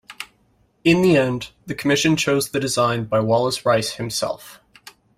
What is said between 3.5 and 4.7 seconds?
Rice himself.